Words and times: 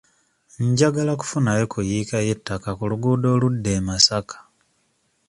Njagala 0.69 1.13
kufunayo 1.19 1.63
ku 1.73 1.79
yiika 1.89 2.17
y'ettaka 2.27 2.69
ku 2.77 2.83
luguudo 2.89 3.27
oludda 3.35 3.71
e 3.79 3.81
Masaka. 3.87 4.37